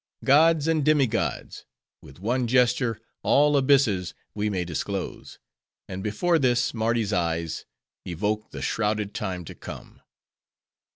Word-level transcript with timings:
"Gods 0.23 0.67
and 0.67 0.83
demi 0.83 1.05
gods! 1.05 1.63
With 2.01 2.17
one 2.19 2.47
gesture 2.47 2.99
all 3.21 3.55
abysses 3.55 4.15
we 4.33 4.49
may 4.49 4.65
disclose; 4.65 5.37
and 5.87 6.01
before 6.03 6.39
this 6.39 6.73
Mardi's 6.73 7.13
eyes, 7.13 7.65
evoke 8.03 8.49
the 8.49 8.63
shrouded 8.63 9.13
time 9.13 9.45
to 9.45 9.53
come. 9.53 10.01